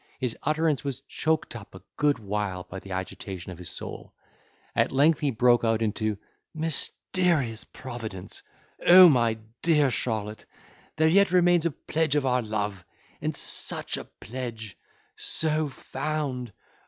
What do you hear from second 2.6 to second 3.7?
by the agitation of his